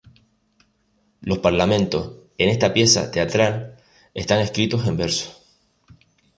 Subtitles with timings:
[1.21, 3.77] Los parlamentos en esta pieza teatral
[4.15, 5.31] están escritos en verso.